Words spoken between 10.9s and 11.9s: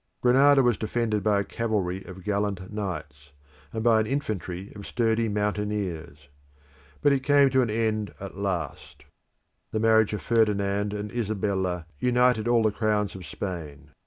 and Isabella